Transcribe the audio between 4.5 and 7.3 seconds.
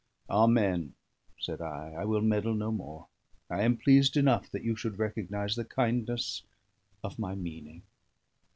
you should recognise the kindness of